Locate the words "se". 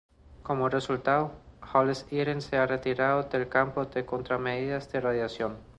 2.41-2.57